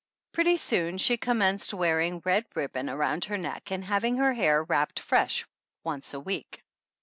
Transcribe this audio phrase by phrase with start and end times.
[0.31, 4.63] Pretty soon she commenced wearing red rib bon around her neck and having her hair
[4.63, 5.45] wrap 90 THE ANNALS OF ANN ped fresh
[5.83, 6.63] once a week.